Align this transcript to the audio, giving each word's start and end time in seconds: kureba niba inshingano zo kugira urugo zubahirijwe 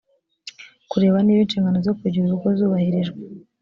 kureba 0.91 1.17
niba 1.23 1.41
inshingano 1.43 1.77
zo 1.87 1.93
kugira 1.99 2.25
urugo 2.25 2.47
zubahirijwe 2.57 3.19